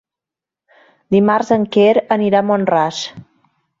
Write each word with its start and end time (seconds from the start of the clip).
Dimarts 1.15 1.53
en 1.57 1.67
Quer 1.77 1.91
anirà 2.17 2.41
a 2.41 2.47
Mont-ras. 2.49 3.03